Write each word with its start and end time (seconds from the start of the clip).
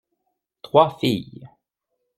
Trois 0.63 0.97
filles. 0.97 1.47